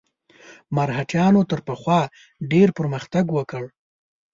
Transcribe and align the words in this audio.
مرهټیانو 0.75 1.41
تر 1.51 1.59
پخوا 1.67 1.99
ډېر 2.51 2.67
پرمختګ 2.79 3.25
وکړ. 3.37 3.63